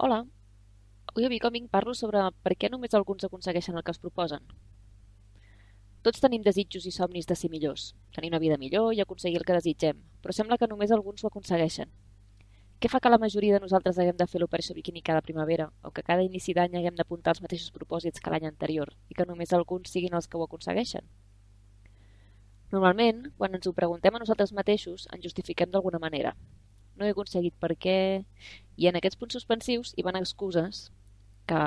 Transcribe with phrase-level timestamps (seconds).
[0.00, 0.24] Hola,
[1.10, 4.44] avui a Becoming parlo sobre per què només alguns aconsegueixen el que es proposen.
[6.06, 9.46] Tots tenim desitjos i somnis de ser millors, tenir una vida millor i aconseguir el
[9.48, 11.90] que desitgem, però sembla que només alguns ho aconsegueixen.
[12.78, 15.90] Què fa que la majoria de nosaltres haguem de fer l'operació biquini cada primavera, o
[15.90, 19.56] que cada inici d'any haguem d'apuntar els mateixos propòsits que l'any anterior, i que només
[19.58, 21.10] alguns siguin els que ho aconsegueixen?
[22.70, 26.36] Normalment, quan ens ho preguntem a nosaltres mateixos, ens justifiquem d'alguna manera.
[26.98, 27.98] No he aconseguit per què...
[28.78, 30.84] I en aquests punts suspensius hi van excuses
[31.50, 31.58] que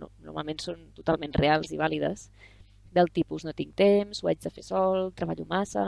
[0.00, 2.30] no, normalment són totalment reals i vàlides,
[2.96, 5.84] del tipus no tinc temps, ho haig de fer sol, treballo massa,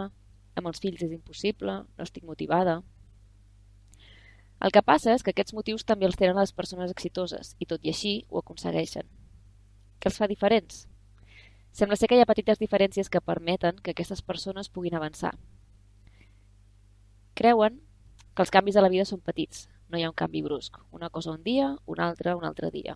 [0.58, 2.82] amb els fills és impossible, no estic motivada...
[4.58, 7.84] El que passa és que aquests motius també els tenen les persones exitoses i tot
[7.86, 9.06] i així ho aconsegueixen.
[10.02, 10.80] Què els fa diferents?
[11.70, 15.30] Sembla ser que hi ha petites diferències que permeten que aquestes persones puguin avançar.
[17.38, 17.78] Creuen
[18.38, 21.08] que els canvis de la vida són petits, no hi ha un canvi brusc, una
[21.10, 22.92] cosa un dia, una altra un altre dia.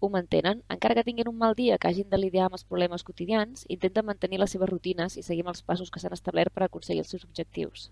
[0.00, 3.04] Ho mantenen, encara que tinguin un mal dia que hagin de lidiar amb els problemes
[3.04, 7.02] quotidians, intenten mantenir les seves rutines i seguir els passos que s'han establert per aconseguir
[7.04, 7.90] els seus objectius.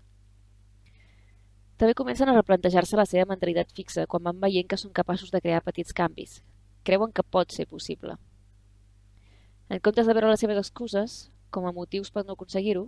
[1.77, 5.43] També comencen a replantejar-se la seva mentalitat fixa quan van veient que són capaços de
[5.45, 6.39] crear petits canvis.
[6.81, 8.17] Creuen que pot ser possible.
[9.69, 12.87] En comptes de veure les seves excuses com a motius per no aconseguir-ho,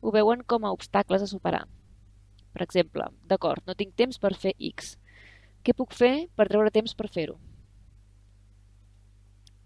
[0.00, 1.64] ho veuen com a obstacles a superar.
[2.58, 4.96] Per exemple, d'acord, no tinc temps per fer X.
[5.62, 7.38] Què puc fer per treure temps per fer-ho?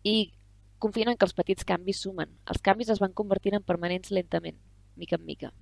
[0.02, 0.32] i
[0.82, 2.30] confien en que els petits canvis sumen.
[2.50, 4.58] Els canvis es van convertint en permanents lentament,
[4.96, 5.52] mica en mica.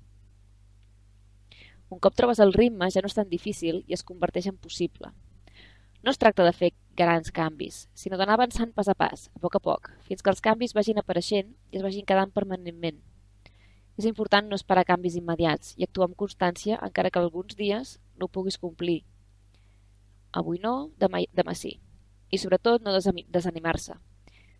[1.91, 5.11] Un cop trobes el ritme ja no és tan difícil i es converteix en possible.
[6.01, 9.59] No es tracta de fer grans canvis, sinó d'anar avançant pas a pas, a poc
[9.59, 13.03] a poc, fins que els canvis vagin apareixent i es vagin quedant permanentment.
[14.01, 18.27] És important no esperar canvis immediats i actuar amb constància encara que alguns dies no
[18.27, 19.03] ho puguis complir.
[20.41, 20.71] Avui no,
[21.03, 21.75] demà, demà sí.
[22.33, 23.99] I sobretot no desanimar-se.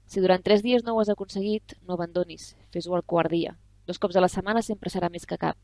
[0.05, 3.55] Si durant tres dies no ho has aconseguit, no abandonis, fes-ho al quart dia.
[3.89, 5.57] Dos cops a la setmana sempre serà més que cap.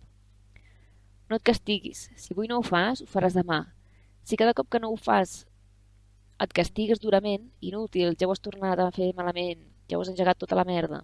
[1.28, 2.06] No et castiguis.
[2.16, 3.58] Si avui no ho fas, ho faràs demà.
[4.24, 5.42] Si cada cop que no ho fas
[6.40, 10.40] et castigues durament, inútil, ja ho has tornat a fer malament, ja ho has engegat
[10.40, 11.02] tota la merda.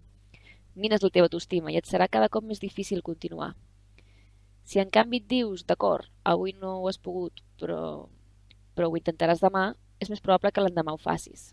[0.75, 3.50] Mines la teva autoestima i et serà cada cop més difícil continuar.
[4.65, 8.09] Si en canvi et dius, d'acord, avui no ho has pogut, però,
[8.77, 11.50] però ho intentaràs demà, és més probable que l'endemà ho facis.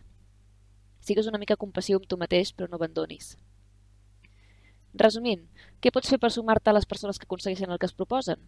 [1.03, 3.34] Sigues una mica compassiu amb tu mateix, però no abandonis.
[5.03, 5.44] Resumint,
[5.84, 8.40] què pots fer per sumar-te a les persones que aconsegueixen el que es proposen?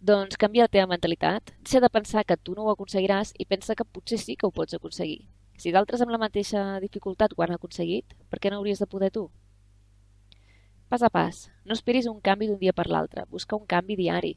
[0.00, 3.74] Doncs canvia la teva mentalitat, deixa de pensar que tu no ho aconseguiràs i pensa
[3.76, 5.26] que potser sí que ho pots aconseguir.
[5.60, 9.10] Si d'altres amb la mateixa dificultat ho han aconseguit, per què no hauries de poder
[9.12, 9.28] tu?
[10.90, 14.32] Pas a pas, no esperis un canvi d'un dia per l'altre, busca un canvi diari.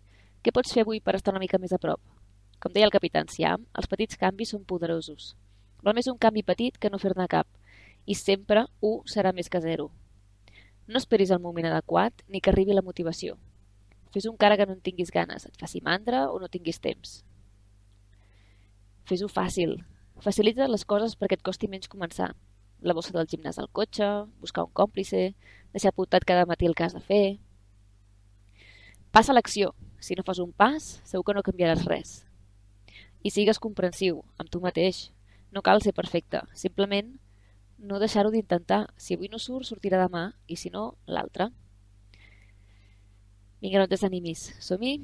[0.46, 1.98] Què pots fer avui per estar una mica més a prop?
[2.62, 5.32] Com deia el capità Siam, els petits canvis són poderosos.
[5.82, 7.50] Val més un canvi petit que no fer-ne cap,
[8.06, 9.90] i sempre 1 serà més que 0.
[10.86, 13.40] No esperis el moment adequat ni que arribi la motivació.
[14.14, 17.24] Fes un cara que no en tinguis ganes, et faci mandra o no tinguis temps.
[19.10, 19.80] Fes-ho fàcil.
[20.22, 22.36] Facilita les coses perquè et costi menys començar.
[22.84, 24.08] La bossa del gimnàs al cotxe,
[24.44, 25.32] buscar un còmplice,
[25.72, 27.24] deixar apuntat cada matí el que has de fer...
[29.14, 29.72] Passa l'acció.
[30.04, 32.14] Si no fas un pas, segur que no canviaràs res.
[33.24, 35.12] I sigues comprensiu, amb tu mateix,
[35.54, 37.14] no cal ser perfecte, simplement
[37.78, 38.88] no deixar-ho d'intentar.
[38.98, 41.52] Si avui no surt, sortirà demà, i si no, l'altre.
[43.64, 44.50] Vinga, no et desanimis.
[44.64, 44.98] Som-hi?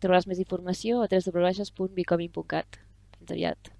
[0.00, 2.80] Trobaràs més informació a www.becoming.cat.
[3.18, 3.74] Fins aviat.